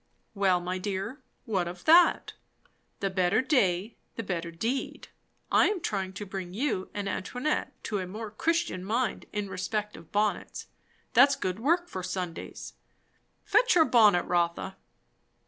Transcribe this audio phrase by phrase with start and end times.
[0.33, 2.33] "Well, my dear, what of that?
[3.01, 5.09] The better day, the better deed.
[5.51, 9.95] I am trying to bring you and Antoinette to a more Christian mind in respect
[9.95, 10.65] of bonnets;
[11.13, 12.55] that's good work for Sunday.
[13.45, 14.75] Fetch your bonnet, Rotha."